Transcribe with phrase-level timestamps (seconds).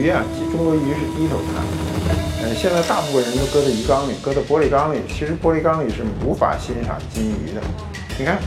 [0.00, 1.62] 鱼啊，中国鱼是低头看。
[2.42, 5.00] 呃，现在大部分人都搁在鱼缸里，搁在玻璃缸里。
[5.06, 7.60] 其实玻璃缸里是无法欣赏金鱼的。
[8.18, 8.38] 你看，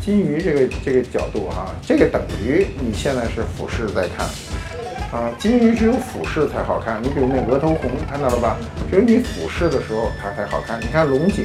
[0.00, 4.26] 金鱼这个这个角度哈，这个等于你现在是俯视在看。
[5.12, 7.02] 啊，金鱼只有俯视才好看。
[7.02, 8.56] 你比如那额头红，看到了吧？
[8.90, 10.80] 只有你俯视的时候它才好看。
[10.80, 11.44] 你看龙井，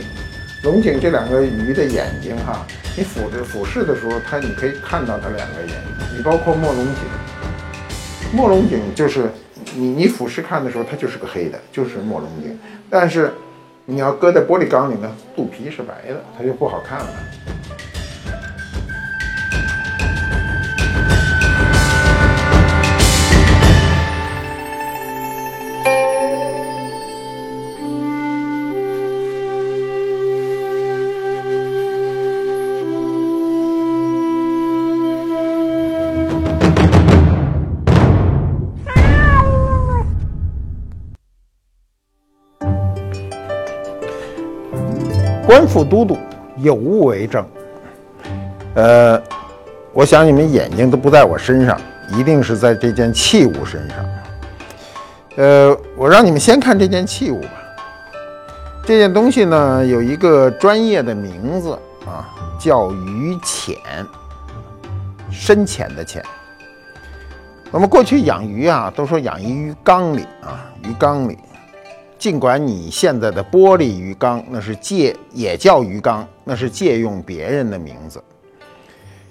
[0.64, 2.66] 龙井这两个鱼的眼睛哈，
[2.96, 6.18] 你俯着俯视的时候，它你可以看到它两个眼睛。
[6.18, 6.94] 你包括墨龙井，
[8.32, 9.30] 墨龙井就是
[9.80, 12.58] 你你俯视看的时候，它就是个黑的，就是墨龙眼。
[12.90, 13.32] 但是
[13.86, 17.08] 你要搁在玻璃缸里呢，肚皮是白的，它就不好看了。
[45.70, 46.18] 副都督
[46.58, 47.46] 有物为证，
[48.74, 49.22] 呃，
[49.94, 51.80] 我想你们眼睛都不在我身上，
[52.18, 53.98] 一定是在这件器物身上。
[55.38, 57.52] 呃，我让你们先看这件器物吧。
[58.84, 62.28] 这件东西呢，有一个专业的名字啊，
[62.60, 63.78] 叫鱼浅，
[65.30, 66.24] 深浅的浅。
[67.70, 71.38] 我们过去养鱼啊，都说养鱼鱼缸里啊，鱼缸里。
[72.20, 78.22] 尽管你现在的玻璃鱼缸那是借也叫鱼缸，那是借用别人的名字。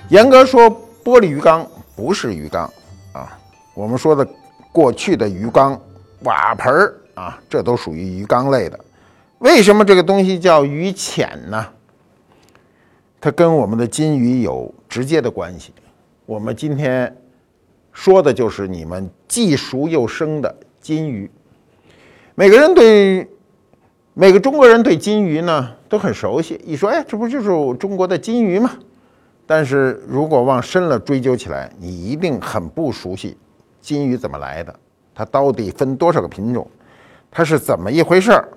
[0.08, 0.70] 严格说，
[1.05, 1.64] 玻璃鱼缸
[1.95, 2.64] 不是鱼缸
[3.12, 3.39] 啊。
[3.75, 4.27] 我们说的
[4.73, 5.79] 过去的鱼缸、
[6.23, 8.80] 瓦盆儿啊，这都属于鱼缸类的。
[9.40, 11.67] 为什么这个东西叫鱼浅呢？
[13.20, 15.74] 它跟我们的金鱼有直接的关系。
[16.24, 17.14] 我们今天
[17.92, 21.30] 说的就是你们既熟又生的金鱼。
[22.39, 23.29] 每个人对
[24.15, 28.71] 每个中国人对金鱼呢都很熟悉，一说哎，这不就是中国的金鱼吗？
[29.45, 33.37] 但是如果往深了追究起来，你一定很不熟悉
[33.81, 34.73] 金鱼怎么来的，
[35.13, 36.65] 它到底分多少个品种，
[37.29, 38.49] 它是怎么一回事儿？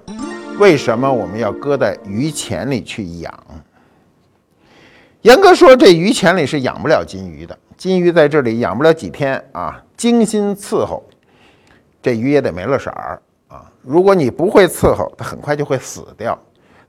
[0.59, 3.33] 为什么我们要搁在鱼潜里去养？
[5.23, 11.03] 严格说，这鱼潜里是养不了金鱼的，金鱼在这里养不了几天啊，精心伺候，
[11.99, 13.19] 这鱼也得没了色儿。
[13.51, 16.37] 啊如果你不会伺候，它很快就会死掉。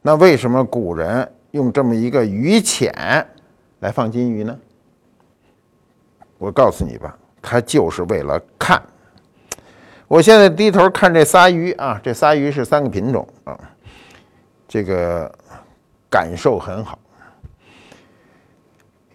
[0.00, 2.94] 那为什么古人用这么一个鱼浅
[3.80, 4.56] 来放金鱼呢？
[6.38, 8.80] 我告诉你吧，它就是为了看。
[10.06, 13.58] 我现在低头看这仨鱼啊，这仨鱼是三个品种啊，
[14.68, 15.32] 这个
[16.10, 16.98] 感受很好。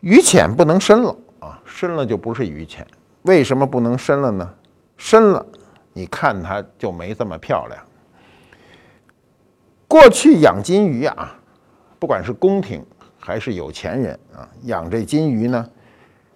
[0.02, 2.86] 鱼浅不能深了啊，深了就不是鱼浅。
[3.24, 4.54] 为什么不能深了呢？
[4.98, 5.46] 深了。
[5.98, 7.84] 你看它就没这么漂亮。
[9.88, 11.36] 过去养金鱼啊，
[11.98, 12.86] 不管是宫廷
[13.20, 15.68] 还是有钱人啊，养这金鱼呢，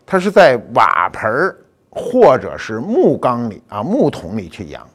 [0.04, 1.56] 它是在瓦盆儿
[1.92, 4.88] 或者是木缸里啊木桶里去养。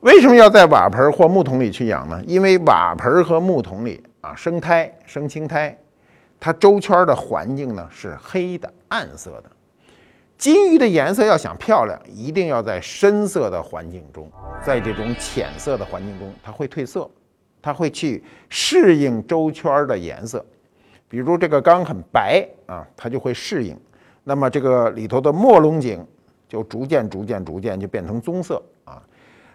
[0.00, 2.22] 为什么要在瓦盆或木桶里去养呢？
[2.26, 5.74] 因为瓦盆和木桶里啊生胎生青苔，
[6.38, 9.44] 它周圈的环境呢是黑的暗色的。
[10.42, 14.28] 金鱼的颜色要想漂亮，一定要在深色的环境中，
[14.60, 17.08] 在这种浅色的环境中，它会褪色，
[17.62, 20.44] 它会去适应周圈的颜色。
[21.08, 23.78] 比如这个缸很白啊，它就会适应。
[24.24, 26.04] 那么这个里头的墨龙井
[26.48, 29.00] 就逐渐、逐渐、逐渐就变成棕色啊。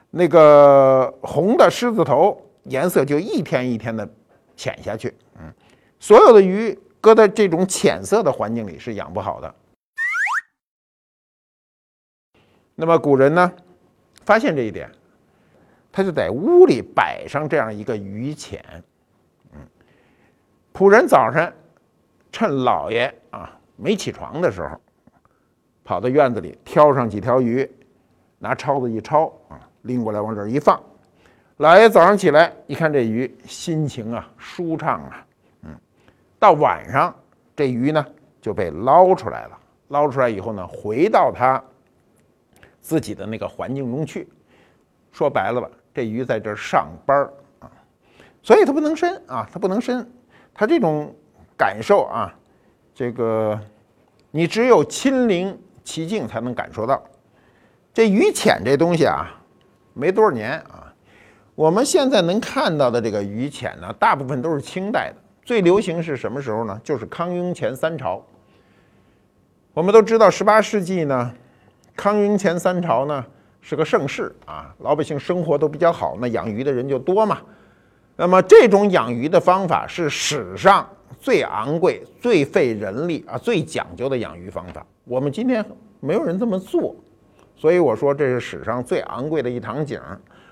[0.09, 4.07] 那个红的狮子头颜色就一天一天的
[4.55, 5.13] 浅下去。
[5.38, 5.51] 嗯，
[6.00, 9.53] 所有的鱼搁在这种浅色的环境里是养不好的。
[12.79, 13.51] 那么古人呢，
[14.24, 14.88] 发现这一点，
[15.91, 18.63] 他就在屋里摆上这样一个鱼潜。
[19.51, 19.59] 嗯，
[20.71, 21.51] 仆人早晨
[22.31, 24.79] 趁老爷啊没起床的时候，
[25.83, 27.68] 跑到院子里挑上几条鱼，
[28.38, 30.79] 拿抄子一抄啊，拎过来往这儿一放。
[31.57, 35.25] 老爷早上起来一看这鱼，心情啊舒畅啊，
[35.63, 35.75] 嗯，
[36.38, 37.12] 到晚上
[37.56, 38.06] 这鱼呢
[38.39, 39.59] 就被捞出来了。
[39.88, 41.59] 捞出来以后呢，回到他。
[42.88, 44.30] 自己的那个环境中去，
[45.12, 47.69] 说白了吧，这鱼在这儿上班儿啊，
[48.42, 50.10] 所以它不能深啊，它不能深，
[50.54, 51.13] 它这种
[51.57, 52.34] 感受啊，
[52.95, 53.60] 这个
[54.31, 55.54] 你只有亲临
[55.84, 57.04] 其境才能感受到。
[57.94, 59.38] 这鱼潜这东西啊，
[59.94, 60.88] 没多少年啊，
[61.56, 66.80] 我们现在能看到的这个鱼潜呢，大部分都是清代的，最流行是什么时候呢？
[66.86, 68.25] 就是康雍乾三朝。
[69.74, 71.34] 我们都知道，十八世纪呢。
[71.97, 73.25] 康雍乾三朝呢
[73.59, 77.39] 是个盛世啊，老百姓生活都比较好，那养鱼的人就多嘛。
[78.15, 80.88] 那么这种养鱼的方法是史上
[81.19, 84.85] 最昂贵、最费人力啊、最讲究的养鱼方法。
[85.03, 85.65] 我们今天
[85.99, 86.95] 没有人这么做，
[87.55, 90.00] 所以我说这是史上最昂贵的一场景。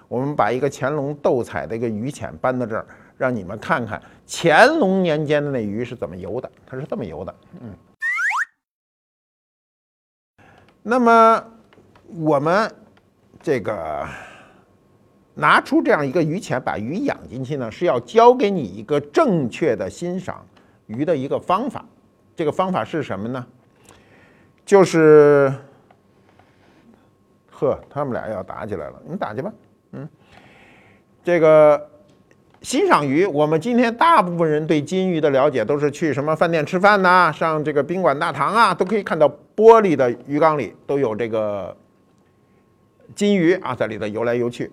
[0.08, 2.86] 我们把一个乾隆斗彩的一个鱼潜搬到这儿，
[3.18, 7.36] 让你们看看乾隆年间的那鱼是怎么游的，它是这么游的。
[7.62, 7.70] 嗯。
[10.88, 11.44] 那么
[12.16, 12.72] 我们
[13.42, 14.08] 这个
[15.34, 20.46] 拿出这样一个鱼钱，把鱼养进去呢，是要教给你一个正确的欣赏
[20.86, 21.84] 鱼的一个方法。
[22.36, 23.44] 这个方法是什么呢？
[24.64, 25.52] 就是，
[27.50, 29.52] 呵，他们俩要打起来了，你打去吧。
[29.94, 30.08] 嗯，
[31.24, 31.90] 这个
[32.66, 41.78] 欣赏鱼，我们今天大部分人对金鱼的了解都是去什么饭店吃饭呐，上这个宾馆大堂啊，都可以看到玻璃的鱼缸里都有这个
[43.14, 44.72] 金鱼啊，在里头游来游去，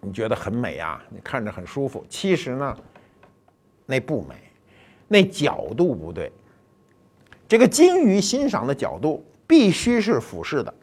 [0.00, 2.06] 你觉得很美啊，你看着很舒服。
[2.08, 2.76] 其实呢，
[3.84, 4.36] 那不美，
[5.08, 6.30] 那角度不对。
[7.48, 10.74] 这个金鱼欣赏的角度必须是俯视的，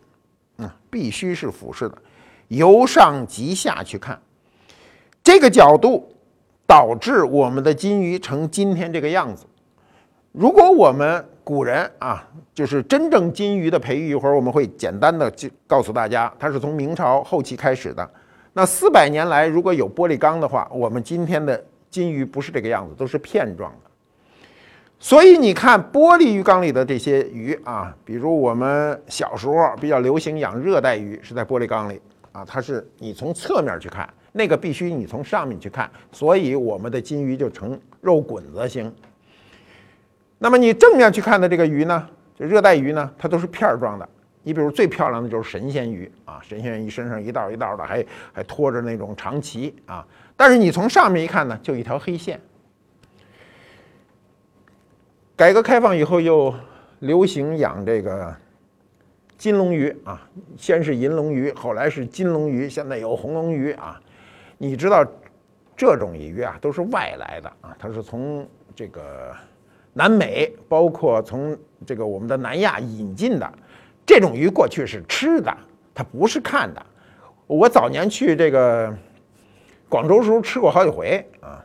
[0.58, 1.98] 嗯，必须是俯视的。
[2.50, 4.22] 由上及下去看，
[5.24, 6.12] 这个角度
[6.66, 9.46] 导致我们的金鱼成今天这个样子。
[10.32, 12.24] 如果我们古人啊，
[12.54, 18.08] 就是真正金鱼的培育，一会儿我们会简单的就告诉大家，它是从明朝后期开始的。
[18.54, 23.90] 那四百年来，如果有玻璃缸的话，我们今天的金鱼不是这个样子，都是片状的。
[25.00, 32.00] 所以你看玻璃鱼缸里的这些鱼啊，比如我们小时候比较流行养热带鱼，是在玻璃缸里。
[32.32, 38.94] 啊，它是你从侧面去看，那个必须你从上面去看，所以我们的金鱼就成肉滚子形。
[40.38, 44.08] 那么你正面去看的这个鱼呢，这热带鱼呢，它都是片儿状的。
[44.44, 50.06] 你比如最漂亮的就是神仙鱼啊，神仙鱼身上一道一道的，还还拖着那种长鳍啊。
[50.38, 52.40] 但是你从上面一看呢，就一条黑线。
[55.36, 56.54] 改革开放以后又
[57.00, 58.36] 流行养这个。
[59.38, 60.22] 金龙鱼啊，
[60.58, 63.98] 先是银龙鱼，后来是金龙鱼，现在有红龙鱼啊。
[64.62, 65.06] 你知道
[65.76, 68.46] 这种鱼啊都是外来的啊，它是从
[68.76, 69.34] 这个
[69.94, 73.50] 南美，包括从这个我们的南亚引进的。
[74.06, 75.56] 这种鱼过去是吃的，
[75.94, 76.86] 它不是看的。
[77.48, 78.94] 我早年去这个
[79.88, 81.64] 广州时候吃过好几回啊。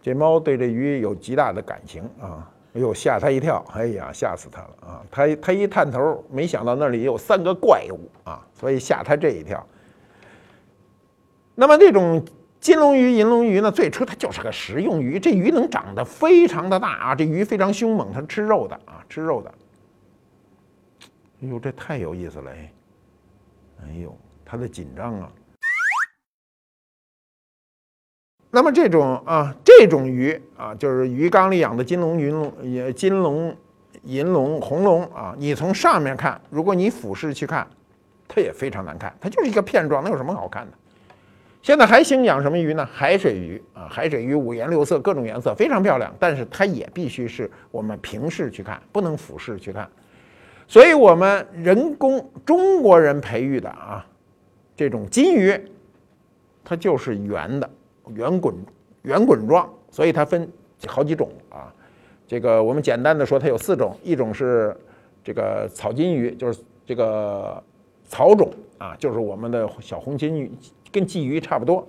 [0.00, 2.48] 这猫对这鱼有极大的感情啊。
[2.74, 3.62] 哎呦，吓他一跳！
[3.74, 5.04] 哎呀，吓死他了啊！
[5.10, 9.66] 他他一探头，没想到那里有三个怪物啊，所以吓他这一跳。
[11.54, 12.24] 那么这种
[12.60, 19.52] 金龙鱼、银龙鱼呢，最初它就是个食用鱼，这鱼能长得非常的大啊，这鱼非常凶猛，它吃肉的啊，吃肉的。
[21.42, 22.50] 哎呦，这太有意思了！
[22.52, 22.72] 哎，
[23.84, 25.30] 哎呦，它的紧张啊。
[28.50, 33.56] 那么这种啊，这种鱼啊，就是鱼缸里养的金龙、银龙、也金龙、
[34.04, 35.34] 银龙、红龙啊。
[35.36, 37.66] 你从上面看，如果你俯视去看，
[38.28, 40.78] 它也非常难看，它就是一个片状，那有什么好看的？
[41.62, 42.84] 现在还兴养什么鱼呢？
[42.92, 46.12] 海水鱼啊，海水鱼五颜六色，各种颜色，非常漂亮。
[46.18, 49.88] 但是它也必须是我们平视去看，不能俯视去看。
[50.66, 54.04] 所以我们人工中国人培育的啊，
[54.76, 55.58] 这种金鱼，
[56.64, 57.70] 它就是圆的。
[58.16, 58.52] 圆滚
[59.02, 60.50] 圆滚状，所以它分
[60.88, 61.72] 好几种啊。
[62.26, 64.76] 这个我们简单的说，它有四种：一种是
[65.22, 67.62] 这个草金鱼，就是这个
[68.04, 70.50] 草种啊，就是我们的小红金鱼，
[70.92, 71.82] 跟鲫鱼差不多；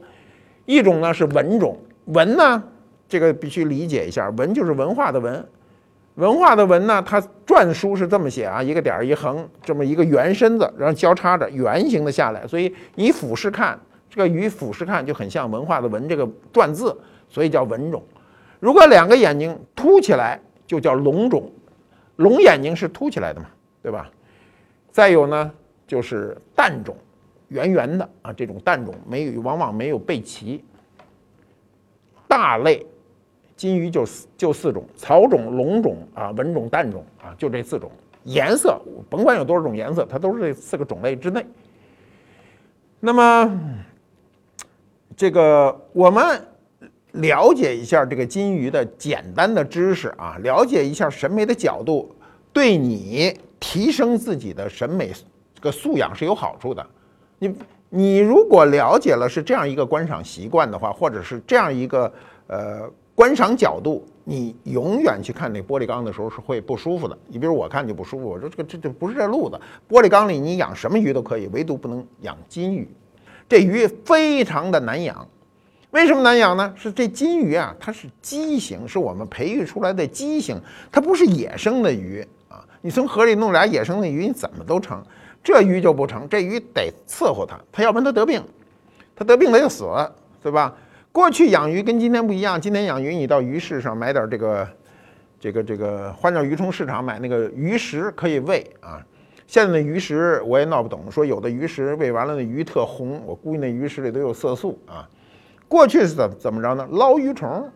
[0.65, 2.63] 一种呢是文种，文呢
[3.07, 5.45] 这个必须理解一下，文就是文化的文，
[6.15, 13.79] 文化的文呢，它篆书是这么写啊，一个点儿一横，这么一个圆身子，然后交叉着圆形的下来，所以你俯视看。
[14.09, 16.95] 这个鱼俯视看就很像文化的文这个篆字，
[17.27, 18.03] 所以叫文种。
[18.59, 21.51] 如果两个眼睛凸起来，就叫龙种。
[22.17, 23.47] 龙眼睛是凸起来的嘛，
[23.81, 24.07] 对吧？
[24.91, 25.51] 再有呢，
[25.87, 26.95] 就是蛋种，
[27.53, 30.61] 圆圆的啊，这种蛋种没有，往往没有背鳍。
[32.27, 32.85] 大类
[33.55, 37.89] 金鱼就四就四种：草种、龙种啊、文种、蛋种啊，就这四种。
[38.23, 41.45] 颜色甭管有多少种颜色，它都是这四个种类之内。
[42.99, 43.79] 那么。
[45.15, 46.43] 这个我们
[47.11, 52.15] 了解一下这个金鱼的简单的知识啊，了解一下审美的角度，
[52.51, 55.11] 对你提升自己的审美
[55.53, 56.83] 这个素养是有好处的。
[57.43, 57.55] 你
[57.89, 62.11] 你如果了解了是这样一个观赏习惯的话，或者是这样一个
[62.47, 67.17] 呃观赏角度，你永远去看那玻璃缸的时候是会不舒服的。
[67.27, 69.59] 你比如我看就不舒服，我说这个这这不是这路子。
[69.89, 72.87] 玻璃缸里你养什么鱼都可以，唯独不能养金鱼。
[73.49, 75.27] 这鱼非常的难养，
[75.91, 76.73] 为什么难养呢？
[76.77, 80.59] 是这金鱼啊，它是畸形，是我们培育出来的畸形，
[80.91, 82.63] 它不是野生的鱼啊。
[82.81, 85.03] 你从河里弄俩野生的鱼，你怎么都成，
[85.43, 86.27] 这鱼就不成。
[86.29, 88.43] 这鱼得伺候它，它要不然它得病，
[89.15, 90.09] 它得病它就死了，
[90.41, 90.73] 对吧？
[91.11, 94.67] 过去养鱼跟今天不一样，今天养鱼你到鱼市上买点这个，
[95.39, 98.99] 这个这个花鸟鱼虫市场买那个鱼食可以喂啊。
[99.45, 105.07] 现在的鱼食我也闹不懂，说有的鱼食喂完了那鱼特红，我估计那鱼食里都有色素啊。
[105.67, 106.87] 过去是怎怎么着呢？
[106.91, 107.69] 捞鱼虫，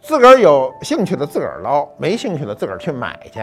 [0.00, 3.40] 自个儿有兴趣的自个儿捞，没兴趣的自个儿去买去。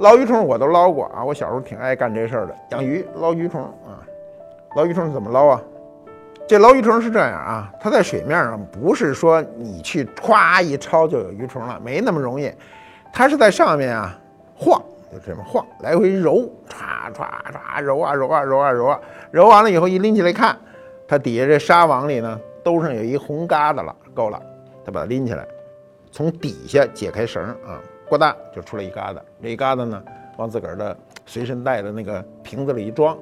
[0.00, 4.00] 捞鱼虫我都捞过啊，我小时候挺爱干这事儿的，养鱼捞鱼虫啊。
[4.74, 5.60] 捞鱼虫怎么捞啊？
[6.48, 12.50] 这捞鱼虫是这样啊，它在水面上不是说你去歘一抄就有鱼虫了，没那么容易。
[13.12, 14.18] 它是在上面啊
[14.56, 20.56] 晃，就这么晃，来回揉，歘歘歘揉啊揉啊揉啊揉啊，揉完了以后一拎起来看，
[21.06, 24.40] 它底下这纱网里呢兜上有一红疙瘩了，够了，
[24.82, 25.46] 它把它拎起来，
[26.10, 27.78] 从底下解开绳啊，
[28.10, 30.02] 呱嗒就出来一疙瘩，这一疙瘩呢
[30.36, 33.16] 往自个儿的随身带的那个瓶子里一装，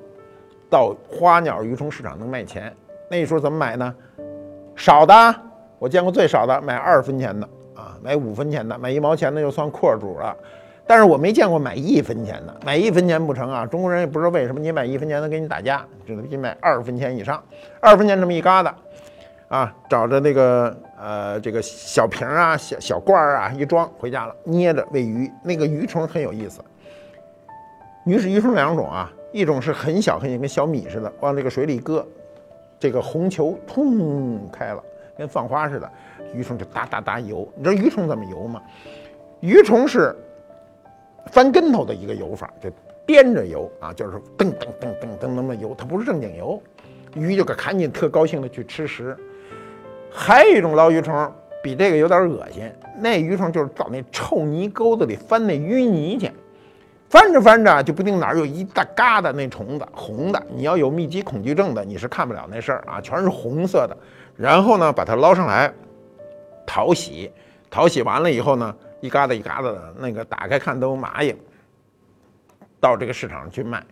[0.71, 2.75] 到花鸟鱼虫市场能卖钱。
[3.11, 3.95] 那时候怎么买呢？
[4.75, 5.35] 少的，
[5.78, 10.35] 我见过最少的买二分钱的啊，买五分钱的，买一毛钱的就算阔主了。
[10.87, 13.66] 但是我没见过买一分钱的，买一分钱不成啊！
[13.66, 17.42] 中国人也不知道为什么，你买一分钱的跟你打架，只能去买二分钱以上。
[17.78, 18.73] 二分钱这么一疙瘩，
[19.49, 25.31] 啊，找着那个呃这个小瓶啊、小小罐儿啊一装回家了，捏着喂鱼。
[25.43, 26.61] 那个鱼虫很有意思，
[28.05, 32.07] 鱼是鱼虫两种啊，一种是很小很小，跟小米似的，往这个水里搁。
[32.78, 34.81] 这个红球通开了，
[35.17, 35.90] 跟放花似的，
[36.33, 37.49] 鱼虫就哒哒哒游。
[37.57, 38.62] 你知道鱼虫怎么游吗？
[39.40, 40.14] 鱼虫是
[41.33, 42.71] 翻跟头的一个游法，就
[43.07, 46.62] 颠着游啊，就是噔噔噔噔噔那么游，它不是正经游。
[47.14, 49.17] 鱼就赶紧特高兴的去吃食。
[50.11, 52.71] 还有一种捞鱼虫，比这个有点恶心。
[52.99, 56.31] 那鱼虫就是到那臭泥沟子里翻那淤泥去。
[57.09, 63.97] 翻着翻着就不定哪儿有一大疙瘩那虫子红的，你要有密集恐惧症的，你是看不了那事儿啊，全是红色的。
[64.37, 65.73] 然后呢，把它捞上来，
[66.67, 67.33] 淘洗，
[67.71, 71.35] 淘洗完了以后呢，一疙瘩一疙瘩的那个打开看都有蚂蚁，
[72.79, 73.83] 到这个市场上去卖。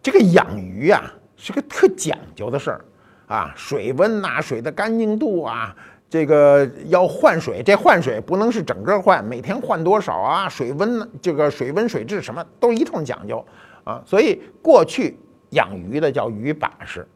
[0.00, 2.84] 这个养鱼啊是个特讲究的事儿
[3.30, 5.74] 啊，水温呐，水的干净度啊。
[6.08, 10.48] 这个要换水，这换水不能是整个换，每天换多少啊？
[10.48, 13.46] 水温，这个水温、水质什么都一通讲究
[13.84, 14.02] 啊。
[14.04, 15.16] 所以过去
[15.50, 17.06] 养鱼的叫鱼把式，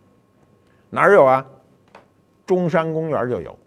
[0.91, 1.45] 哪儿有啊？
[2.47, 3.59] 中山公园就有。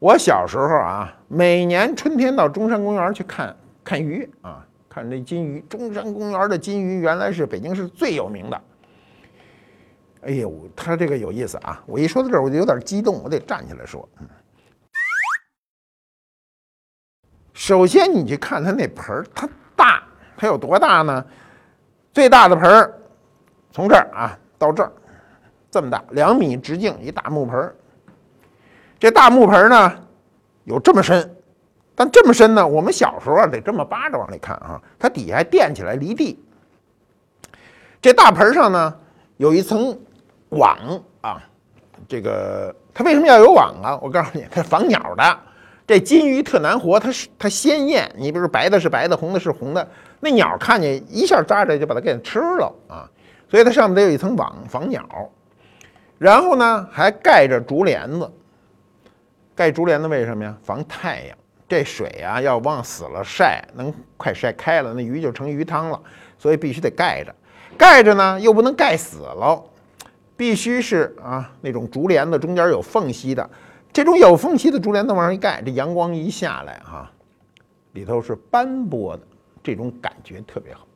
[0.00, 5.64] 我小时候啊，每年春天到中山公园去看看鱼啊，看那金鱼。
[5.68, 8.60] 中山公园的金鱼原来是北京市最有名的。
[10.22, 11.80] 哎呦，他这个有意思啊！
[11.86, 14.06] 我一说到这儿，我就有点激动，我得站起来说。
[17.54, 20.02] 首先，你去看他那盆儿，它大，
[20.36, 21.24] 它有多大呢？
[22.12, 22.92] 最大的盆儿
[23.70, 24.92] 从这儿啊到这儿，
[25.70, 27.74] 这么大，两米直径，一大木盆儿。
[28.98, 30.04] 这大木盆儿呢
[30.64, 31.36] 有这么深，
[31.94, 36.44] 但这么深呢，我们小时候啊得这么扒着往里看啊，它底下垫起来离地。
[38.02, 38.96] 这大盆上呢
[39.36, 39.96] 有一层。
[40.50, 40.78] 网
[41.20, 41.42] 啊，
[42.08, 43.98] 这个它为什么要有网啊？
[44.02, 45.38] 我告诉你，它防鸟的。
[45.86, 48.10] 这金鱼特难活，它是它鲜艳。
[48.16, 49.88] 你比如白的是白的，红的是红的，
[50.20, 53.08] 那鸟看见一下扎着就把它给吃了啊。
[53.50, 55.02] 所以它上面得有一层网防鸟，
[56.18, 58.30] 然后呢还盖着竹帘子。
[59.54, 60.54] 盖竹帘子为什么呀？
[60.62, 61.36] 防太阳。
[61.66, 66.00] 这水啊要往死了晒，能快晒开了，那鱼就成鱼汤了。
[66.38, 67.34] 所以必须得盖着，
[67.76, 69.62] 盖着呢又不能盖死了。
[70.38, 73.50] 必须是啊，那种竹帘子中间有缝隙的，
[73.92, 77.10] 这种有缝隙的竹帘子往上一盖，这阳光一下来哈，
[77.94, 79.22] 里头是斑驳的，
[79.64, 80.86] 这种感觉特别好。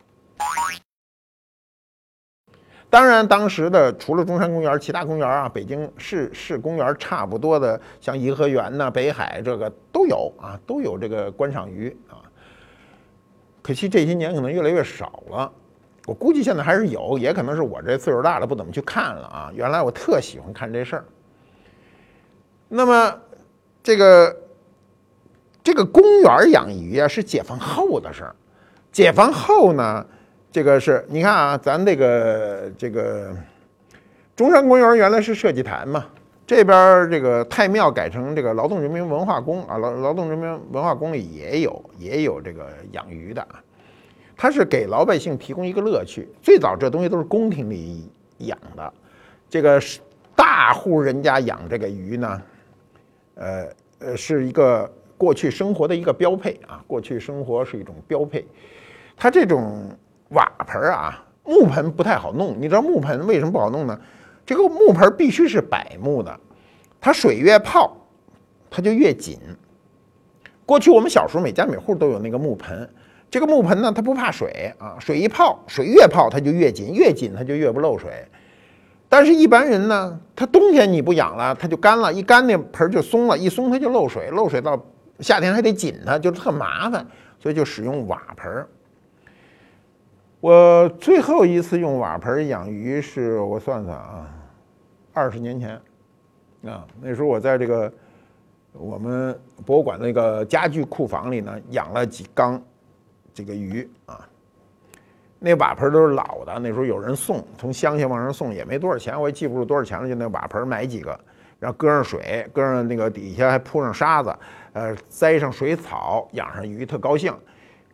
[2.88, 12.22] 当然，当时的除了中山公园，其他公园啊，北京市市公园差不多的，像颐和园呐、北海这个都有啊，都有这个观赏鱼啊。
[13.60, 15.52] 可惜这些年可能越来越少了。
[16.06, 19.52] 我估计现在还是有，也可能是我这岁数大了，不怎么去看了啊。
[19.54, 21.04] 原来我特喜欢看这事儿。
[22.68, 23.20] 那么，
[23.82, 24.36] 这个
[25.62, 28.34] 这个公园养鱼啊，是解放后的事儿。
[28.90, 30.04] 解放后呢，
[30.50, 33.34] 这个是你看啊，咱这个这个
[34.34, 36.04] 中山公园原来是设计坛嘛，
[36.46, 43.62] 这边这个太庙改成这个劳动人民文化宫啊，劳劳动人民文化宫里也有也有这个养鱼的啊，
[44.42, 46.28] 它是给老百姓提供一个乐趣。
[46.42, 48.92] 最早这东西都是宫廷里养的，
[49.48, 50.00] 这个是
[50.34, 52.42] 大户人家养这个鱼呢，
[53.36, 53.68] 呃
[54.00, 58.44] 呃，是一个过去生活的一个标配啊，过去生活是一种标配。
[59.16, 59.88] 它这种
[60.30, 63.96] 瓦盆啊，木盆不太好弄，你知道木盆为什么不好弄呢？
[64.44, 66.40] 这个木盆必须是柏木的，
[67.00, 67.96] 它水越泡，
[68.68, 69.38] 它就越紧。
[70.66, 72.90] 过去我们小时候每家每户都有那个木盆，
[73.32, 78.12] 这个木盆呢，它不怕水啊，水一泡，水越泡它就越紧，越紧它就越不漏水。
[79.08, 84.78] 但是，一般人呢，他冬天你不养了，它就干了，一干那盆就松了，一松它就漏水，漏水到
[85.20, 87.06] 夏天还得紧它，就特麻烦，
[87.40, 88.66] 所以就使用瓦盆。
[90.40, 94.28] 我最后一次用瓦盆养鱼是我算算啊，
[95.14, 95.80] 二十年前，
[96.66, 97.90] 啊，那时候我在这个
[98.74, 99.34] 我们
[99.64, 102.62] 博物馆那个家具库房里呢，养了几缸
[103.32, 104.28] 这个鱼啊。
[105.38, 111.18] 那瓦盆都是老的，那时候有人送，从乡下往上送，也没多少钱，我也记不住多少钱了，就那瓦盆买几个，
[111.58, 114.32] 然后搁上水，搁上那个底下还铺上沙子，
[114.72, 117.34] 呃，栽上水草，养上鱼，特高兴。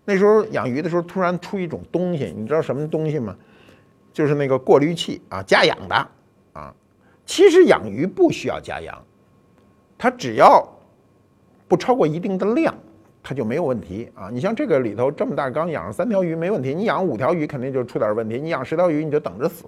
[0.04, 3.34] 那时候养鱼的时候，突然出一种东西，你知道什么东西吗？
[4.12, 6.08] 就是那个过滤器啊，加氧的
[6.52, 6.74] 啊。
[7.24, 9.02] 其实养鱼不需要加氧，
[9.96, 10.66] 它只要
[11.66, 12.74] 不超过一定的量，
[13.22, 14.28] 它就没有问题啊。
[14.32, 18.38] 你像这个里头这么大缸养上三条鱼没问题，你养五条鱼肯定就出点问题。
[18.40, 19.64] 你养十条鱼你就等着死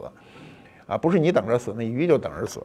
[0.87, 2.61] 啊，不是你等着死，那鱼就等着死。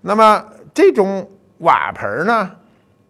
[0.00, 2.50] 那么这种瓦盆呢，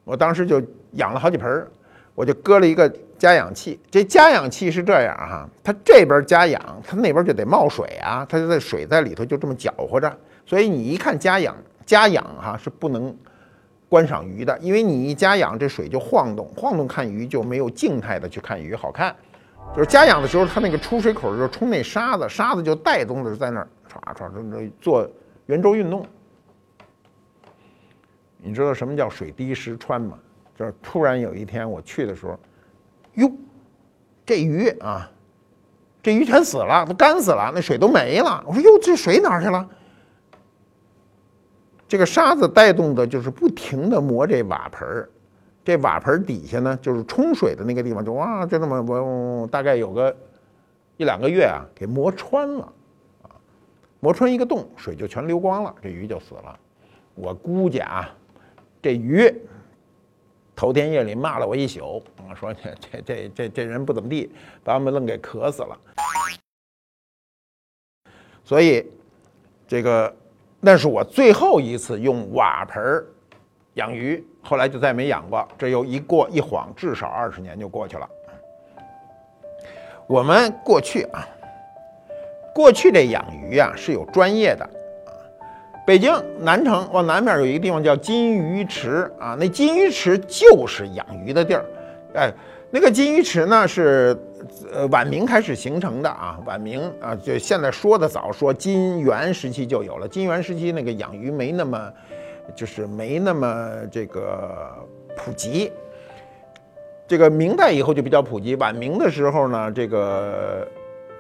[0.05, 0.63] 我当时就
[0.93, 1.67] 养了好几盆，
[2.15, 2.93] 我就搁了一个。
[3.19, 10.17] 加氧器，这加氧器是这样哈，它这边加氧，它那边就得冒水啊，它就在水在里头就这么搅和着，
[10.47, 13.13] 所以你一看加氧加氧哈是不能
[13.89, 19.15] 观赏鱼的，因为你一加氧这水就晃动，晃动看鱼就没有静态的去看鱼好看，
[19.75, 25.09] 就是加氧的时候它那个出水口就冲那沙子，沙子就带动着在那儿唰唰唰做
[25.47, 26.07] 圆周运动。
[28.37, 30.19] 你知道什么叫水滴石穿吗？
[30.57, 32.39] 就是突然有一天我去的时候。
[33.15, 33.29] 哟，
[34.25, 35.11] 这鱼啊，
[36.01, 38.45] 这鱼全死了，都干死了，那水都没了。
[38.47, 39.69] 我说哟，这水哪去了？
[41.89, 45.09] 这个沙子带动的就是不停的磨这瓦盆儿，
[45.65, 50.15] 这瓦盆底下呢，就是冲水的那个地方，就哇，就那么嗡，大概有个
[50.99, 52.73] 一两个月啊，给磨穿了
[53.23, 53.31] 啊，
[54.01, 56.61] 磨穿一个洞，水就全流光了，这鱼就死了。
[57.15, 58.15] 我估计啊，
[58.83, 59.35] 这鱼。
[60.55, 64.29] 头天夜里骂了我一宿，我说这这这这这人不怎么地，
[64.65, 65.79] 把我们愣给渴死了。
[68.43, 68.85] 所以，
[69.69, 70.13] 这个
[70.61, 73.05] 那是我最后一次用瓦盆
[73.75, 75.47] 养鱼，后来就再没养过。
[75.57, 78.09] 这又一过一晃，至少二十年就过去了。
[80.09, 81.27] 我们过去啊，
[82.55, 84.69] 过去这养鱼啊是有专业的。
[85.87, 91.65] 北京南城往南面有一个地方叫金鱼池啊，那金鱼池就是养鱼的地儿。
[92.15, 92.33] 哎，
[92.71, 94.15] 那个金鱼池呢是
[94.73, 100.07] 呃晚明开始形成的啊，晚明啊，就现在说的早，说金元时期就有了。
[100.07, 101.93] 金元时期那个养鱼没那么，
[102.55, 104.73] 就是没那么这个
[105.17, 105.73] 普及。
[107.07, 110.67] 这个明代以后就比较普及，晚明的时候呢，这个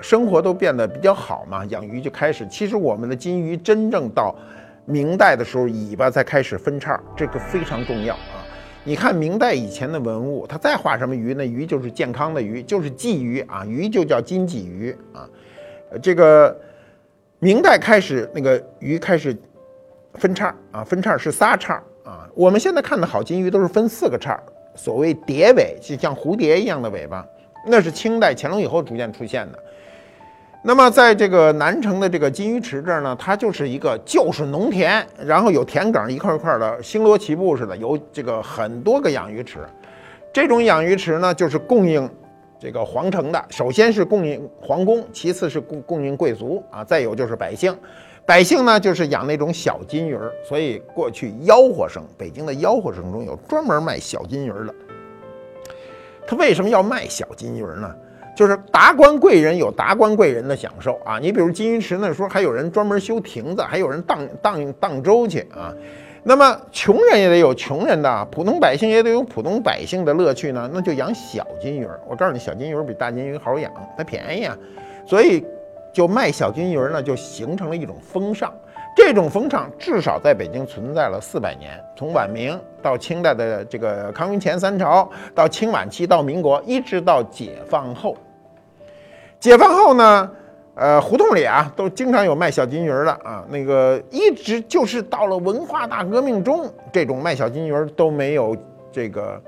[0.00, 2.46] 生活都变得比较好嘛，养鱼就开始。
[2.48, 4.35] 其实我们的金鱼真正到
[4.85, 8.38] 明代的时候，尾巴才开始分叉，这个非常重要啊！
[8.88, 15.29] 你看明代以前的文物，它再画什么鱼，那鱼就是健康的鱼，就是鲫鱼啊，鱼就叫金鲫鱼啊。
[16.01, 16.59] 这个
[17.38, 19.37] 明代开始，那个鱼开始
[20.14, 22.27] 分叉啊，分叉是仨叉啊。
[22.35, 24.42] 我们现在看的好金鱼都是分四个叉，
[24.74, 27.27] 所谓蝶尾，就像蝴蝶一样的尾巴，
[27.66, 29.59] 那是清代乾隆以后逐渐出现的。
[30.68, 39.61] 那么，在这个南城的这个金鱼池这儿呢，它就是一个就是农田，然后有田埂一块一块的，星罗棋布似的，有这个很多个养鱼池。
[40.31, 42.07] 这种养鱼池呢，就是供应
[42.61, 47.74] 这个皇城的，首先是供应皇宫，其次是供供应贵族啊，再有就是百姓。
[48.26, 54.74] 百姓呢，就是养那种小金鱼儿，所以过去吆喝声，北京的吆喝声中有专门卖小金鱼儿的。
[56.26, 57.90] 他为什么要卖小金鱼儿呢？
[58.38, 61.18] 就是达官贵人有达官贵人的享受啊！
[61.18, 65.74] 你比如金鱼池那时候还有人专门修亭子，还有人荡荡荡舟去啊。
[66.22, 70.70] 那么穷人也得有穷人的，普通百姓也得有普通百姓的乐趣呢。
[70.72, 71.88] 那就养小金鱼。
[72.09, 74.57] 我告诉你，小金鱼比大金鱼好养，它便宜啊。
[75.05, 75.44] 所以
[75.92, 78.55] 就卖小金鱼呢，就形成了一种风尚。
[78.94, 88.16] 这种风尚至少在北京存在了四百年，从晚明到清代的这个康雍乾三朝，到清晚期到民国，一直到解放后。
[89.40, 90.31] 解放后呢，
[90.74, 98.57] 呃，胡同里啊都经常有卖小金鱼的啊，那个一直就是到了文化大革命中，这种卖小金鱼都没有
[98.90, 99.40] 这个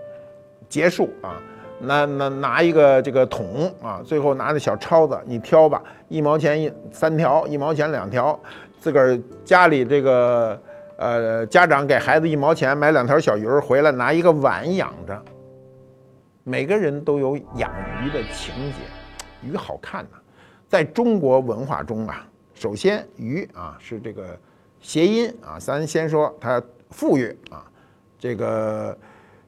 [0.68, 1.40] 结束啊。
[1.82, 8.38] 拿拿拿一个这个桶啊，最后拿着小抄子，你挑吧，一毛钱一三条，一毛钱两条。
[8.78, 10.60] 自个儿家里这个
[10.98, 15.18] 呃家长给孩子一毛钱买两条小鱼儿回来，拿一个碗养着。
[16.44, 17.70] 每个人都有养
[18.02, 18.78] 鱼的情节，
[19.42, 20.18] 鱼好看呐。
[20.68, 24.38] 在中国文化中啊，首先鱼啊是这个
[24.80, 27.64] 谐音啊，咱先说它富裕啊，
[28.18, 28.96] 这个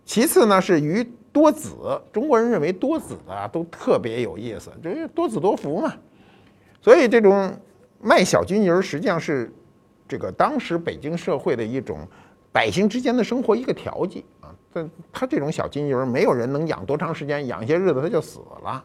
[0.05, 1.03] 其次呢是鱼
[1.33, 5.95] 多子，中国人认为多子啊都特别有意思，就是多子多福嘛，
[6.81, 7.53] 所以这种。
[8.05, 9.49] 卖小金鱼实际上是
[10.09, 12.01] 这个当时北京社会的一种
[12.51, 14.51] 百姓之间的生活一个调剂啊。
[14.73, 18.85] 但他这种小金鱼没有人能养多长时间，养些日子他就死了。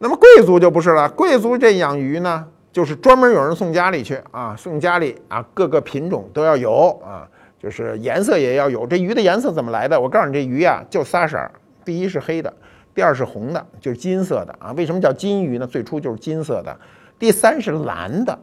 [0.00, 7.26] 那么贵族就不是了，贵族这养鱼呢，就是专门有人送家里去啊，送家里啊，各个品种都要有啊，
[7.60, 8.86] 就是颜色也要有。
[8.86, 10.00] 这鱼的颜色怎么来的？
[10.00, 11.50] 我告诉你，这鱼啊就仨色儿，
[11.84, 12.52] 第一是黑的，
[12.94, 14.72] 第二是红的，就是金色的啊。
[14.76, 15.66] 为什么叫金鱼呢？
[15.66, 16.76] 最初就是金色的。
[17.18, 18.38] 第三是蓝的，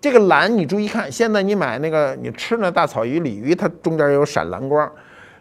[0.00, 4.88] 这个蓝你注意看，现在你买那个你吃那大草鱼、鲤鱼，它中间有闪蓝光。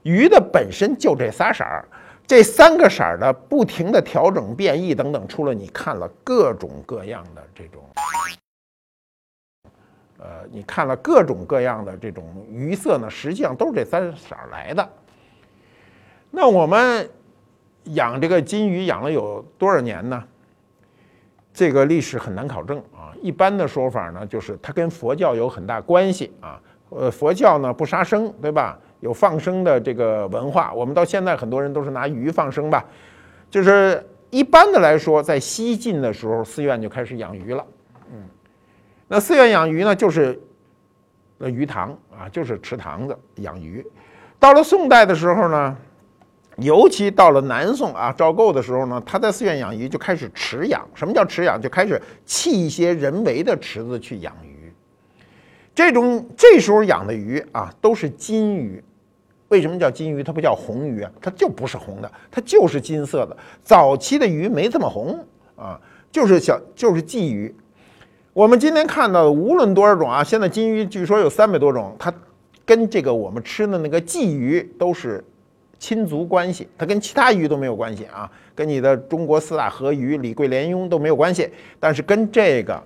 [0.02, 1.86] 鱼的本身就这仨色儿，
[2.32, 7.84] 这三个色儿的不停的调整、变异等等，出了你看了各种各样的这种，
[10.18, 14.90] 呃，你看了各种各样的这种鱼色呢，实际上都是这三色儿来的。
[16.30, 17.10] 那我们
[17.84, 20.24] 养这个金鱼养了有多少年呢？
[21.54, 26.62] 这个历史很难考证啊，一般的说法呢，就是它跟佛教有很大关系啊。
[26.92, 28.80] 呃，佛教呢不杀生，对吧？
[29.02, 32.86] 有放生的这个文化，我们到现在很多人都是拿鱼放生吧。
[33.50, 37.66] 就是一般的来说，在西晋的时候，寺院就开始养鱼了。
[38.14, 38.24] 嗯，
[39.10, 40.42] 那寺院养鱼呢，就是
[41.38, 43.86] 那鱼塘啊，就是池塘子养鱼。
[44.40, 45.78] 到了宋代的时候呢。
[46.58, 50.86] 尤其到了南宋啊，赵构的时候呢，他在寺院养鱼就开始池养。
[50.94, 51.60] 什么叫池养？
[51.60, 54.72] 就开始砌一些人为的池子去养鱼。
[55.74, 58.84] 这种这时候养的鱼啊，都是金鱼。
[59.52, 60.24] 为什么叫金鱼？
[60.24, 63.38] 它不叫红鱼啊，它就不是红的，它就是金色的。
[63.64, 65.20] 早期的鱼没这么红
[65.56, 65.80] 啊，
[66.12, 67.54] 就是小就是鲫鱼。
[68.34, 72.14] 我们今天看到的无论多少种啊，现在金鱼据说有三百多种，它
[72.66, 75.24] 跟这个我们吃的那个鲫鱼都是。
[75.82, 82.80] 亲族关系，它跟其他鱼都没有关系啊，跟你的中国四大河鱼李桂莲鳙都没有关系，但是跟这个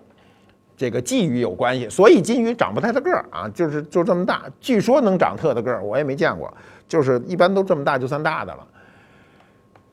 [0.75, 1.89] 这个鲫鱼有关系。
[1.89, 6.53] 所以金鱼长不太大个儿啊，就是就这么大，据说能长特大个儿，我也没见过，
[6.87, 8.67] 就是一般都这么大就算大的了。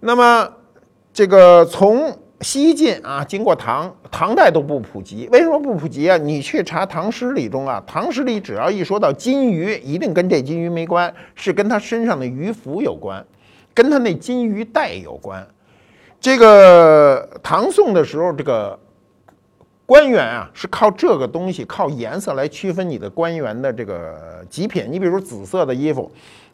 [0.01, 0.53] 那么
[1.13, 2.17] 这个从。
[2.43, 5.29] 西晋啊，经过唐，唐代都不普及。
[5.31, 6.17] 为什么不普及啊？
[6.17, 13.25] 你去查唐诗里中啊，唐诗里只要一说到金鱼，一定跟这金鱼没关，是跟他身上的鱼服有关，
[13.73, 15.47] 跟他那金鱼带有关。
[16.21, 18.77] 这个唐宋的时候，这个
[19.93, 24.87] 官员啊，是靠这个东西，靠颜色来区分你的官员的这个极品。
[24.89, 26.11] 你比如紫色的衣服，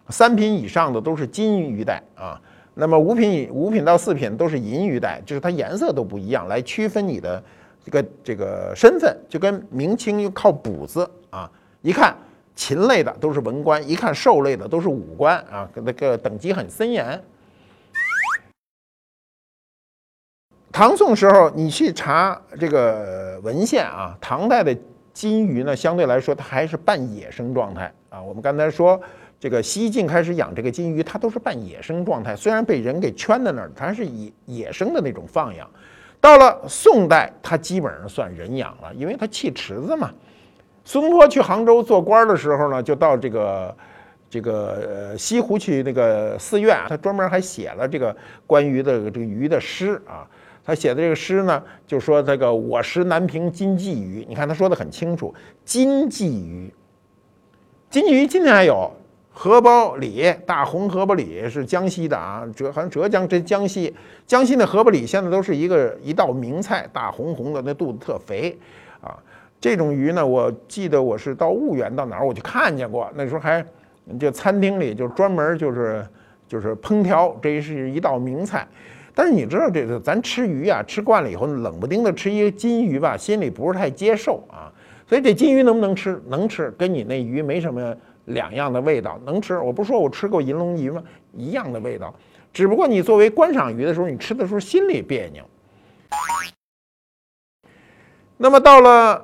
[0.08, 2.40] 三品以上的都是金鱼带啊。
[2.74, 7.40] 那么五品五品到四品都是银鱼带，就是它颜色都不一样，来区分你的
[7.84, 11.48] 这个这个身份，就跟明清又靠补字啊，
[11.82, 12.16] 一看
[12.56, 17.22] 禽类的都是文官，一看兽类的都是武官啊，那个等级很森严。
[20.78, 24.72] 唐宋时候你去查这个文献啊，唐代的
[25.12, 29.00] 金鱼呢，相对来说它还是半野生状态啊，我们刚才说。
[29.40, 35.68] 这个西晋开始养这个金鱼，它都是半野生状态，虽然被人给圈在那儿，它是野野生的那种放养。
[36.20, 40.12] 到了宋代，它基本上算人养了，因为它砌池子嘛。
[40.84, 43.76] 苏东坡去杭州做官的时候呢，就到这个
[44.30, 50.22] 这个西湖去那个寺院，他专门还写了这个关于的这个鱼的诗啊。
[50.68, 56.70] 他写的这个诗呢，就说这个我食南平金鲫鱼，你看他说的很清楚，金鲫鱼，
[57.88, 58.92] 金鲫鱼今天还有。
[59.30, 63.94] 荷包里大红荷包里是江西的啊，浙好像浙江这江西
[64.26, 68.58] 江西的荷包里现在都是一个一道名菜，大红红的，那肚子特肥
[69.00, 69.16] 啊。
[69.60, 73.64] 这种鱼呢，我记得我是到婺源到哪儿我就看见过，那时候还
[74.20, 76.04] 就餐厅里就专门就是
[76.46, 78.66] 就是烹调，这是一道名菜。
[79.18, 84.70] 但是你知道这个咱吃鱼啊，吃惯了以后冷不丁的吃一个金鱼吧，心里不是太接受啊。
[85.08, 86.22] 所以这金鱼能不能吃？
[86.28, 87.92] 能吃，跟你那鱼没什么
[88.26, 89.58] 两样的味道，能吃。
[89.58, 91.02] 我不说我吃过银龙鱼吗？
[91.32, 92.14] 一样的味道，
[92.52, 95.42] 只不过你作为观赏鱼的时候，你吃的时候心里别扭。
[98.36, 99.20] 那么到了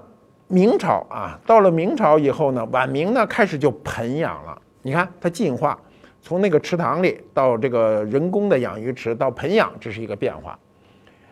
[0.48, 4.60] 明朝啊，到了明朝以后呢，晚明呢开始就盆养了。
[4.82, 5.78] 你看它进化，
[6.24, 10.58] 从那个池塘里到这个人工的养鱼池到盆养，这是一个变化。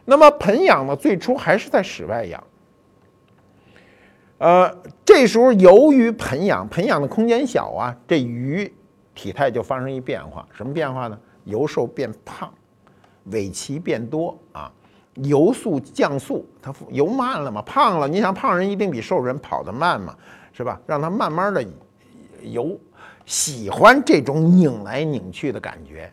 [0.04, 2.44] 那么盆养呢，最初还是在室外养。
[4.36, 4.70] 呃，
[5.02, 8.70] 这时候由于盆养，盆养的空间小啊，这鱼
[9.14, 10.46] 体态就发生一变化。
[10.52, 11.18] 什么变化呢？
[11.44, 12.52] 由瘦变胖，
[13.30, 14.70] 尾鳍变多啊，
[15.14, 18.06] 游速降速，它游慢了嘛，胖了。
[18.06, 20.14] 你想胖人一定比瘦人跑得慢嘛，
[20.52, 20.78] 是吧？
[20.86, 21.64] 让它慢慢的
[22.44, 22.78] 游，
[23.26, 26.12] 喜欢这种拧来拧去的感觉。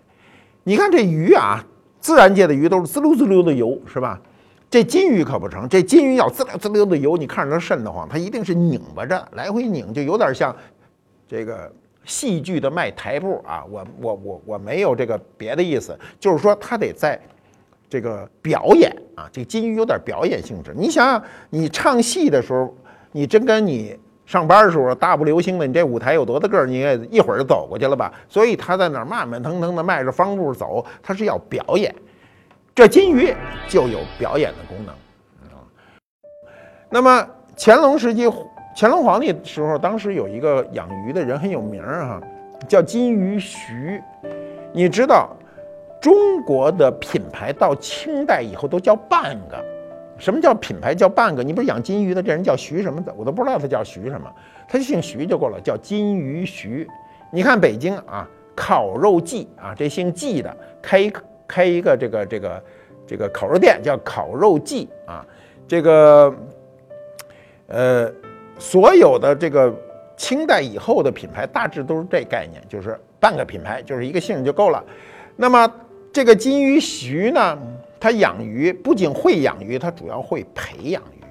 [0.63, 1.63] 你看这鱼啊。
[2.01, 4.17] 自然界的鱼都是滋溜滋溜的游，是吧？
[4.69, 10.55] 这金鱼可不成，这金鱼要滋溜滋溜的游，你看着它瘆得慌，它一定是拧巴着来回拧，就有点像
[11.27, 11.69] 这个
[12.05, 13.65] 戏剧的迈台步啊。
[13.69, 17.19] 我我我我没有这个别的意思，就是说它得在
[17.89, 20.73] 这个表演啊，这金鱼有点表演性质。
[20.73, 22.73] 你想想，你唱戏的时候，
[23.11, 23.93] 你真跟你。
[24.29, 28.13] 上班的时候大步流星的，你这舞台有多大个儿，你也一会儿就走过去了吧？
[28.27, 31.91] 所以他在那儿慢慢腾腾的迈着方步走，他是要表演。
[32.75, 33.33] 这金鱼
[33.67, 34.93] 就有表演的功能。
[36.91, 38.31] 那么乾隆时期，
[38.77, 42.21] 乾隆皇帝时候，当时有一个养鱼的人很有名儿哈，
[42.67, 43.99] 叫金鱼徐。
[44.71, 45.35] 你知道，
[45.99, 49.65] 中国的品牌到清代以后都叫半个。
[50.19, 51.41] 什么叫品牌叫半个？
[51.41, 54.31] 你不是养金鱼的这人叫徐什么的，我都不知道他叫徐什么，
[54.67, 56.87] 他姓徐就够了，叫金鱼徐。
[57.31, 61.13] 你看北京啊，烤肉季啊，这姓季的开一
[61.47, 62.63] 开一个这个这个
[63.07, 65.25] 这个烤肉店叫烤肉季啊，
[65.67, 66.35] 这个
[67.67, 68.11] 呃
[68.57, 69.73] 所有的这个
[70.17, 74.83] 清代以后的品牌大致都是这概念，就是半个品牌，就是一个姓就够了。
[75.35, 75.71] 那么
[76.11, 77.57] 这个金鱼徐呢？
[77.99, 81.23] 他养鱼不仅会养鱼，他主要会培养鱼。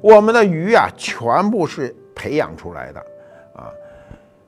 [0.00, 3.00] 我们的鱼啊，全部是培养出来的
[3.54, 3.72] 啊。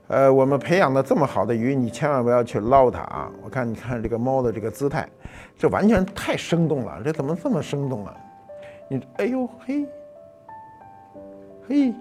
[0.06, 3.30] 呃，我们培养的这么好的鱼，你千万不要去捞它啊！
[3.42, 5.08] 我看，你看这个猫的这个姿态，
[5.58, 7.00] 这完全太生动了。
[7.04, 8.14] 这怎么这么生动啊？
[8.88, 9.86] 你，哎呦嘿，
[11.66, 11.94] 嘿，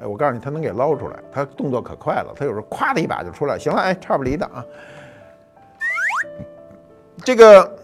[0.00, 2.34] 哎，我告诉你，它能给捞出来，它动作可快了。
[2.36, 3.58] 它有时候咵的一把就出来。
[3.58, 4.64] 行了，哎，差不离的啊。
[7.24, 7.78] 这个。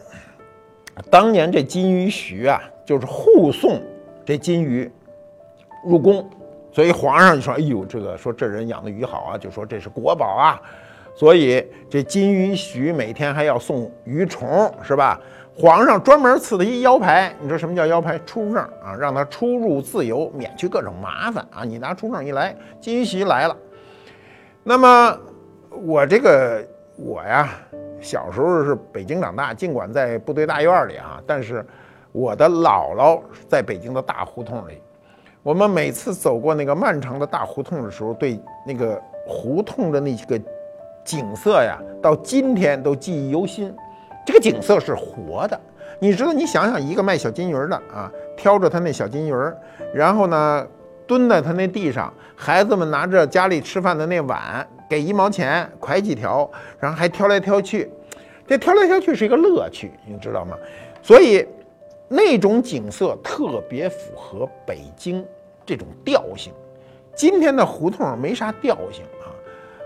[1.10, 3.80] 当年这金鱼徐啊，就是护送
[4.24, 4.90] 这金鱼
[5.84, 6.28] 入宫，
[6.72, 10.60] 所以皇上就说：“哎呦，这个说这人养的鱼好啊，就说这是国宝啊。”
[11.14, 15.20] 所以这金鱼徐每天还要送鱼虫，是吧？
[15.54, 18.18] 皇上专门赐他一腰牌，你说什么叫腰牌？
[18.24, 21.64] 出入证啊，让他出入自由，免去各种麻烦啊。
[21.64, 23.54] 你拿出证一来，金鱼徐来了。
[24.62, 25.18] 那么
[25.84, 27.50] 我这个我呀。
[28.02, 31.64] 小时候是北京长大，尽管在部队大院里啊，但是
[32.10, 34.82] 我的姥姥在北京的大胡同里。
[35.42, 40.40] 我们每次走过那个漫长的大胡同的时候，对那个胡同的那些个
[41.04, 43.74] 景色呀，到今天都记忆犹新。
[44.26, 45.60] 这个景色是活的，
[45.98, 46.32] 你知道？
[46.32, 49.34] 你想想，一个卖小金鱼的啊，挑着他那小金鱼，
[49.92, 50.66] 然后呢，
[51.06, 54.66] 蹲在他那地上，孩子们拿着家里吃饭的那碗。
[54.92, 57.90] 给一毛钱，蒯几条，然后还挑来挑去，
[58.46, 60.54] 这挑来挑去是一个乐趣，你知道吗？
[61.00, 61.46] 所以
[62.08, 65.24] 那种景色特别符合北京
[65.64, 66.52] 这种调性。
[67.14, 69.32] 今天的胡同没啥调性啊，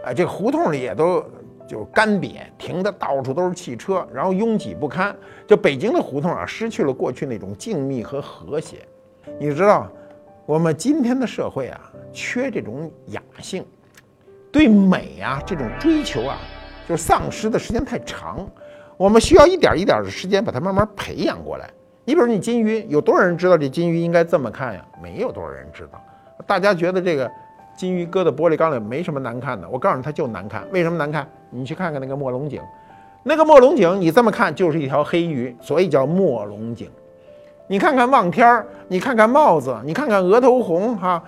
[0.06, 1.24] 哎，这胡同里也都
[1.68, 5.14] 就干瘪，停的到处都是汽车，然后拥挤不堪。
[5.46, 8.78] 就北京的胡同啊，失去了过去那种静谧和和谐。
[9.38, 9.88] 你知道，
[10.46, 13.64] 我们今天的社会啊，缺这种雅兴。
[14.52, 16.38] 对美啊，这种追求啊，
[16.88, 18.46] 就是丧失的时间太长。
[18.96, 21.68] 我们需要一点一点的时间把它慢慢培养过来。
[22.04, 24.80] 你比如你金鱼，有多少人知道这金鱼应该这么看呀？
[25.02, 26.00] 没有多少人知道。
[26.46, 27.30] 大家觉得这个
[27.76, 30.64] 金鱼搁在玻璃缸里没什么难看的，我告诉你，它就难看。
[30.70, 31.28] 为什么难看？
[31.50, 32.62] 你去看看那个墨龙井，
[33.22, 36.88] 那个墨龙井，你这么看就是一条黑鱼，所以叫墨龙井。
[37.66, 41.22] 你看看望天儿，你看看帽子，你看看额头红哈，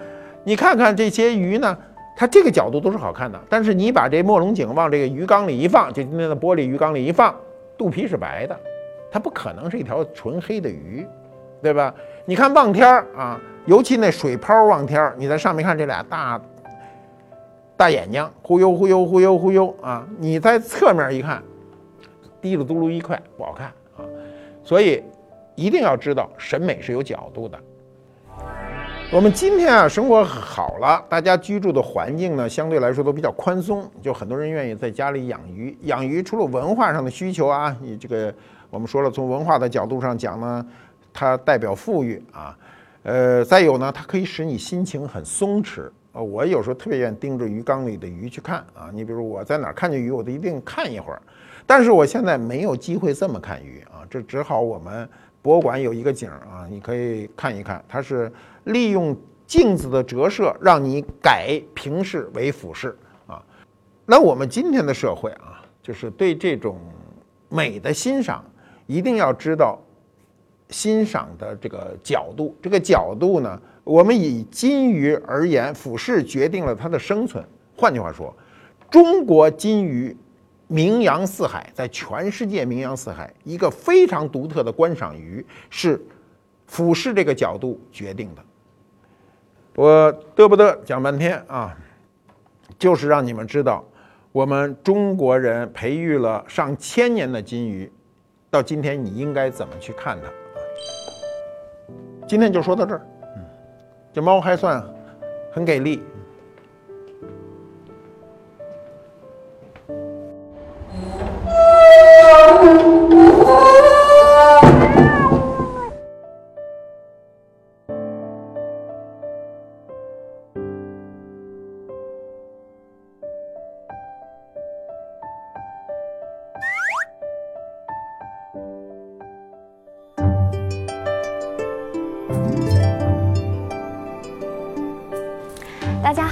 [0.44, 1.76] 你看看这些鱼呢？
[2.20, 7.32] 它这个角度都是好看的，但是你把这墨龙井往这个鱼缸里一放，就今天的玻璃鱼缸里一放，
[7.76, 8.58] 肚皮是白的，
[9.08, 11.06] 它不可能是一条纯黑的鱼，
[11.62, 11.94] 对吧？
[12.24, 16.40] 你看望天儿啊，尤其那水泡望天儿，你在上面看这俩大
[17.76, 21.40] 大眼睛，忽悠忽悠忽悠忽悠啊，你在侧面一看，
[22.42, 24.02] 滴了嘟噜一块，不好看啊，
[24.64, 25.04] 所以
[25.54, 27.56] 一定要知道审美是有角度的。
[29.10, 35.74] 我们今天啊，生活好了，大家居住的环境呢，相对来说都比较宽松，就很多人愿意在家里养鱼。
[35.84, 38.32] 养鱼除了文化上的需求啊，你这个
[38.68, 40.66] 我们说了，从文化的角度上讲呢，
[41.10, 42.54] 它代表富裕啊，
[43.02, 45.88] 呃，再有呢，它可以使你心情很松弛。
[46.12, 48.90] 呃，我有时候特别愿意盯着鱼缸里的鱼去看啊。
[48.92, 51.22] 你比如我在哪看见鱼，我都一定看一会儿。
[51.66, 55.08] 但是我现在没有机会这么看鱼啊，这只好我们
[55.40, 58.30] 博物馆有一个景啊，你可以看一看，它是。
[58.68, 63.42] 利用镜子的折射，让你改平视为俯视啊。
[64.06, 66.78] 那我们今天的社会啊，就是对这种
[67.48, 68.44] 美的欣赏，
[68.86, 69.78] 一定要知道
[70.68, 72.54] 欣赏的这个角度。
[72.60, 77.42] 这个角度呢，我们以金鱼而言，俯视决定了它的生存。
[77.74, 78.34] 换句话说，
[78.90, 80.14] 中国金鱼
[80.66, 85.98] 名扬四海，在全世界名扬四海，一个非常独特的观赏鱼是
[86.66, 88.44] 俯视这个角度决定的。
[89.78, 91.72] 我嘚不嘚讲半天啊，
[92.76, 93.84] 就是让你们知道，
[94.32, 97.88] 我们中国人培育了上千年的金鱼，
[98.50, 100.28] 到今天你应该怎么去看它？
[102.26, 103.06] 今天就说到这儿。
[104.12, 104.84] 这猫还算
[105.52, 106.02] 很给力。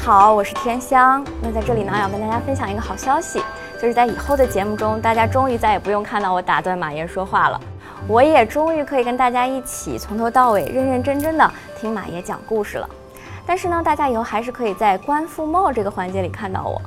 [0.06, 1.26] 好，我是天香。
[1.42, 3.42] 那在这里呢，要跟大家分享一个好消息，
[3.74, 7.60] 就是在以后的节目中，大家终于再也不用看到我打断马爷说话了，
[8.06, 12.88] 我也终于可以跟大家一起从头到尾认认真真的听马爷讲故事了。
[13.44, 16.80] 但是呢，大家以后还是可以在观复帽这个环节里看到我。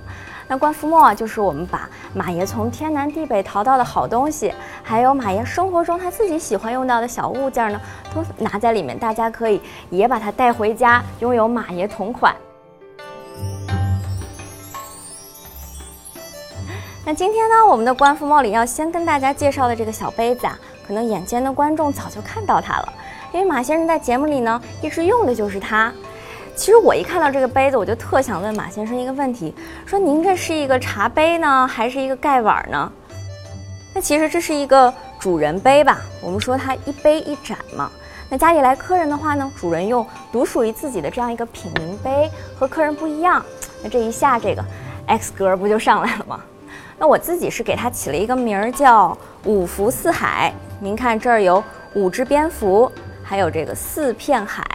[0.48, 7.82] 那观复帽啊，就是我们把马爷从天南地北淘到的好东西，还有马爷生活中他自己喜欢用到的小物件呢，
[8.16, 12.34] 都拿在里面，大家可以也把它带回家，拥有马爷同款。
[17.10, 22.94] 那今天呢，我们的观复墨里要先跟大家介绍的这个小杯子啊，可能眼尖的观众早就看到它了，
[23.34, 25.92] 因为马先生在节目里呢一直用的就是它。
[26.56, 29.56] 其实我一看到这个杯子，我就特想问马先生一个问题：
[29.88, 32.92] 说您这是一个茶杯呢，还是一个盖碗呢？
[33.96, 36.02] 那其实这是一个主人杯吧？
[36.22, 37.90] 我们说它一杯一盏嘛。
[38.30, 43.44] 那家里来客人的话呢，主人用独属于自己的这样一个品茗杯，和客人不一样。
[43.82, 44.64] 那这一下这个
[45.08, 46.40] X 格不就上来了吗？
[47.00, 50.54] 那我自己是给它起了一个名儿，叫五福四海。
[50.82, 52.92] 您看这儿有五只蝙蝠，
[53.24, 54.66] 还有这个四片海。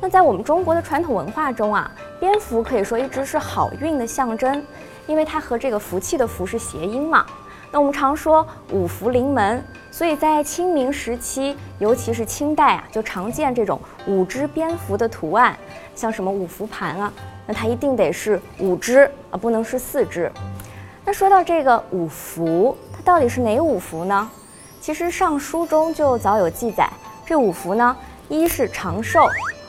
[0.00, 4.64] 那在我们中国的传统文化中啊，蝙蝠可以说一直是好运的象征，
[5.08, 7.26] 因为它和这个福气的福是谐音嘛。
[7.72, 15.56] 那我们常说五福临门，所以在清明时期，尤其是清代啊，就常见这种五只蝙蝠的图案，
[15.96, 17.12] 像什么五福盘啊，
[17.46, 20.30] 那它一定得是五只啊，不能是四只。
[21.04, 24.30] 那说到这个五福，它到底是哪五福呢？
[24.80, 26.88] 其实《尚书》中就早有记载，
[27.26, 27.96] 这五福呢，
[28.28, 29.26] 一是长寿，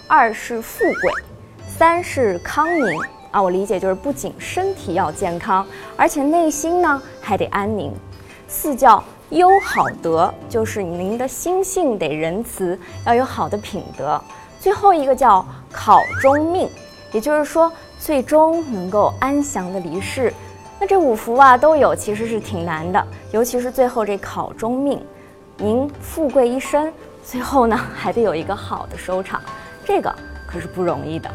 [0.07, 1.11] 二是富贵，
[1.67, 2.99] 三是康宁
[3.31, 3.41] 啊。
[3.41, 5.65] 我理解就是不仅身体要健康，
[5.97, 7.91] 而且内心呢还得安宁。
[8.47, 14.21] 四叫优好德，就是您的心性得仁慈，要有好的品德。
[14.59, 16.69] 最后一个叫考中命，
[17.11, 20.31] 也就是说最终能够安详的离世。
[20.83, 25.01] 那这五福啊都有，其实是挺难的，尤其是最后这考中命，
[25.55, 26.91] 您富贵一生，
[27.23, 29.41] 最后呢还得有一个好的收场，
[29.85, 30.13] 这个
[30.45, 31.31] 可是不容易的。